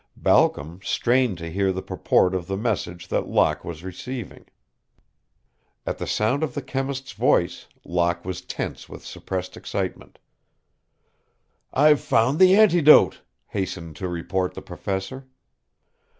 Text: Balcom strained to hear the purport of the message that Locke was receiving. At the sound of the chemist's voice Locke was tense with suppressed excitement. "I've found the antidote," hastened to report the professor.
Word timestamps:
Balcom 0.17 0.79
strained 0.81 1.37
to 1.37 1.51
hear 1.51 1.71
the 1.71 1.83
purport 1.83 2.33
of 2.33 2.47
the 2.47 2.57
message 2.57 3.07
that 3.09 3.27
Locke 3.27 3.63
was 3.63 3.83
receiving. 3.83 4.45
At 5.85 5.99
the 5.99 6.07
sound 6.07 6.41
of 6.41 6.55
the 6.55 6.63
chemist's 6.63 7.11
voice 7.11 7.67
Locke 7.85 8.25
was 8.25 8.41
tense 8.41 8.89
with 8.89 9.05
suppressed 9.05 9.55
excitement. 9.55 10.17
"I've 11.71 12.01
found 12.01 12.39
the 12.39 12.55
antidote," 12.55 13.21
hastened 13.49 13.95
to 13.97 14.07
report 14.07 14.55
the 14.55 14.63
professor. 14.63 15.27